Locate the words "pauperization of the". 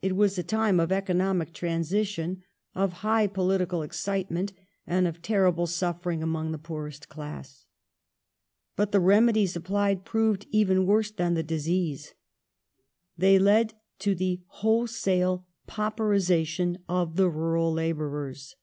15.68-17.28